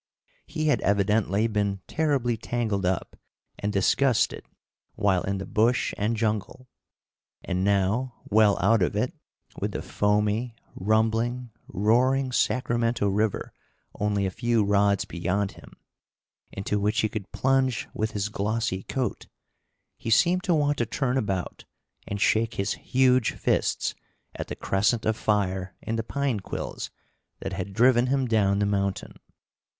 [0.47, 3.15] He had evidently been terribly tangled up
[3.59, 4.43] and disgusted
[4.95, 6.67] while in the bush and jungle,
[7.43, 9.13] and now, well out of it,
[9.59, 13.53] with the foamy, rumbling, roaring Sacramento River
[13.93, 15.73] only a few rods beyond him,
[16.51, 19.27] into which he could plunge with his glossy coat,
[19.97, 21.65] he seemed to want to turn about
[22.07, 23.93] and shake his huge fists
[24.33, 26.89] at the crescent of fire in the pine quills
[27.41, 29.15] that had driven him down the mountain.